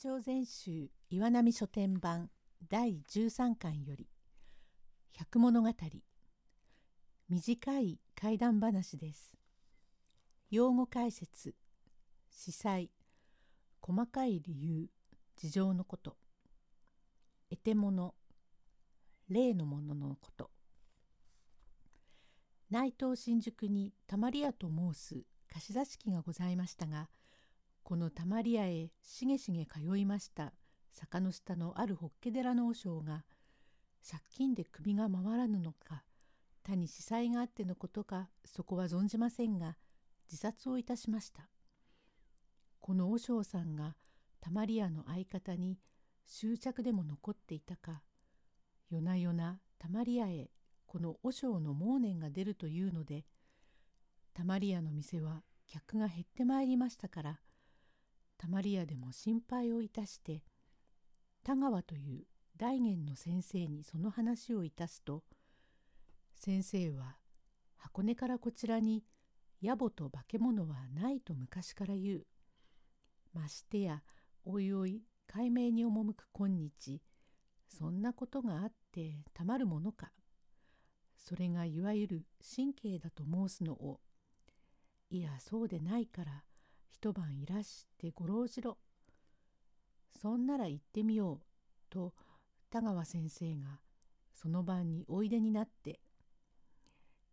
[0.00, 2.30] 長全集岩波書店版
[2.68, 4.06] 第13巻より
[5.10, 5.68] 百物語
[7.28, 9.36] 短い怪談話です。
[10.52, 11.56] 用語解説
[12.30, 12.92] 司祭
[13.80, 14.88] 細かい理由
[15.34, 16.16] 事情のこと
[17.50, 18.14] 得て物
[19.28, 20.52] 例のもののこと
[22.70, 27.08] 内藤新宿にたまり屋と申す貸し座敷がございましたが
[27.88, 30.52] このたまり屋へしげしげ通いました
[30.92, 33.24] 坂の下のある法華寺の和尚が
[34.06, 36.04] 借金で首が回らぬのか
[36.62, 39.78] 他に司祭があってのことかそこは存じませんが
[40.30, 41.48] 自殺をいたしました。
[42.78, 43.96] この和尚さんが
[44.42, 45.78] たまり屋の相方に
[46.26, 48.02] 執着でも残っていたか
[48.90, 50.50] 夜な夜なたまり屋へ
[50.84, 53.24] この和尚の盲念が出るというので
[54.34, 57.40] たまり屋の店は客が減ってまいりましたから
[58.38, 60.42] たまり屋でも心配をいたして
[61.44, 62.24] 田川という
[62.56, 65.24] 大元の先生にその話をいたすと
[66.34, 67.16] 先生は
[67.76, 69.04] 箱根からこちらに
[69.62, 72.26] 野暮と化け物はないと昔から言う。
[73.34, 74.02] ましてや
[74.44, 77.02] おいおい解明に赴く今日
[77.68, 80.12] そんなことがあってたまるものか。
[81.16, 84.00] それがいわゆる神経だと申すのを
[85.10, 86.44] いやそうでないから
[86.90, 88.78] 一晩いらしてごろうじろ。
[90.20, 91.48] そんなら行ってみよう。
[91.90, 92.14] と
[92.70, 93.80] 田川先生が
[94.34, 96.00] その晩においでになって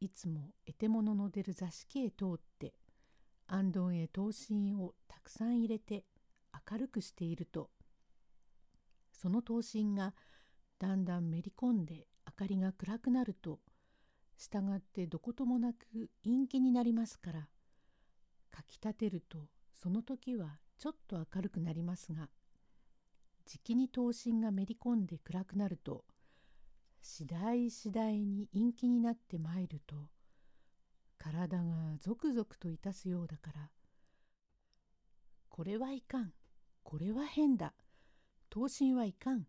[0.00, 2.74] いつも得て物の出る座敷へ通って
[3.46, 6.04] 安頓へ灯芯をたくさん入れて
[6.70, 7.70] 明るくしていると
[9.12, 10.14] その灯芯が
[10.78, 13.60] だんだんめり込んで明かりが暗くなると
[14.38, 17.48] 従ってどこともなく陰気になりますから
[18.50, 22.28] かきたてるとその時はちょっと明るくなりますが
[23.46, 26.04] じきに灯芯がめり込んで暗くなると
[27.02, 29.96] 次第次第に陰気になってまいると
[31.18, 33.70] 体がゾクゾクといたすようだから
[35.48, 36.32] これはいかん
[36.82, 37.74] これは変だ
[38.48, 39.46] 灯芯はいかん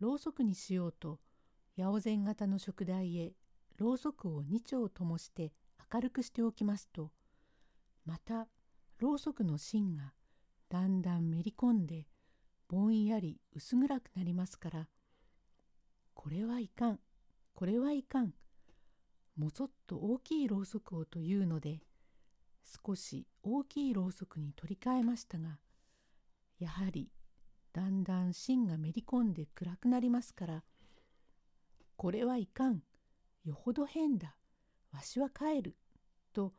[0.00, 1.18] ろうそくにしようと
[1.76, 3.32] 八百膳型の食台へ
[3.78, 5.52] ろうそくを2丁ともして
[5.92, 7.10] 明るくしておきますと
[8.04, 8.48] また
[8.98, 10.12] ろうそくの芯が
[10.68, 12.06] だんだんめり込んで
[12.68, 14.88] ぼんやり薄暗くなりますから
[16.14, 17.00] これはいかん
[17.54, 18.32] これはいかん
[19.36, 21.80] もそっと大きいろうそくをというので
[22.86, 25.58] 少し大きいろうそくに取り替えましたが
[26.58, 27.10] やはり
[27.72, 30.62] だんだん芯がめり込んで暗くなりますから
[31.96, 32.82] これはいかん
[33.44, 34.36] よほど変だ
[34.92, 35.76] わしは帰る
[36.32, 36.52] と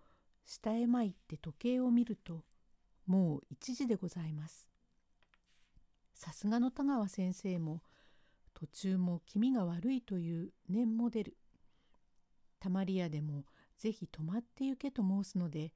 [0.45, 2.43] 下へ参って時計を見ると
[3.05, 4.69] もう1時でございます。
[6.13, 7.81] さすがの田川先生も
[8.53, 11.37] 途中も気味が悪いという念も出る。
[12.59, 13.45] たまり屋でも
[13.77, 15.73] ぜひ泊まって行けと申すので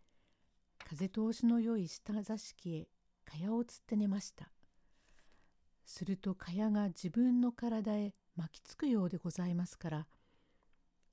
[0.86, 2.88] 風通しの良い下座敷へ
[3.26, 4.52] 蚊帳をつって寝ました。
[5.86, 10.08] すると蚊帳が自分の体へ巻きつくようでございますから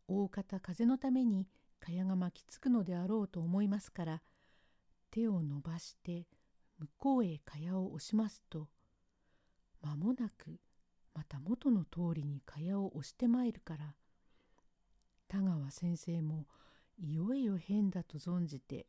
[0.06, 1.48] 大方風のために
[1.86, 4.22] 蚊帳が巻きつくのであろうと思いますから
[5.10, 6.26] 手を伸ばして
[6.78, 8.68] 向こうへ蚊帳を押しますと
[9.82, 10.58] 間もなく
[11.14, 13.94] また元の通りに蚊帳を押してまいるから
[15.28, 16.46] 田川先生も
[16.98, 18.86] いよいよ変だと存じて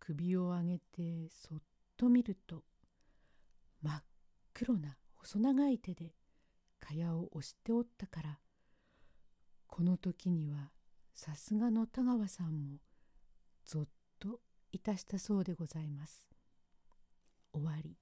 [0.00, 1.58] 首を上げてそっ
[1.96, 2.62] と見ると
[3.82, 4.02] 真っ
[4.54, 6.14] 黒な細長い手で
[6.80, 8.38] 蚊帳を押しておったから
[9.66, 10.70] この時には
[11.14, 12.78] さすがの田川さんも
[13.64, 14.40] ぞっと
[14.72, 16.28] いたしたそうでございます。
[17.52, 18.01] 終わり。